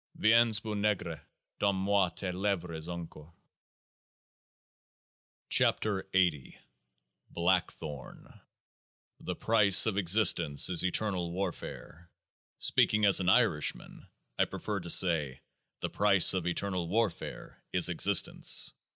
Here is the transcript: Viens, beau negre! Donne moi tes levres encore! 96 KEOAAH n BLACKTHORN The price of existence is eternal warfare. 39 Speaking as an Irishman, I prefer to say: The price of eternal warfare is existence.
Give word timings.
Viens, 0.15 0.59
beau 0.59 0.73
negre! 0.73 1.21
Donne 1.59 1.75
moi 1.75 2.09
tes 2.09 2.31
levres 2.33 2.87
encore! 2.87 3.35
96 5.51 5.79
KEOAAH 5.79 6.53
n 6.55 6.59
BLACKTHORN 7.29 8.41
The 9.19 9.35
price 9.35 9.85
of 9.85 9.99
existence 9.99 10.71
is 10.71 10.83
eternal 10.83 11.31
warfare. 11.31 12.09
39 12.55 12.55
Speaking 12.57 13.05
as 13.05 13.19
an 13.19 13.29
Irishman, 13.29 14.07
I 14.39 14.45
prefer 14.45 14.79
to 14.79 14.89
say: 14.89 15.41
The 15.81 15.89
price 15.91 16.33
of 16.33 16.47
eternal 16.47 16.87
warfare 16.89 17.61
is 17.71 17.87
existence. 17.87 18.73